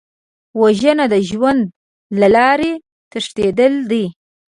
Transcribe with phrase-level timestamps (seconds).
[0.59, 1.63] وژنه د ژوند
[2.19, 2.71] له لارې
[3.11, 4.05] تښتېدل دي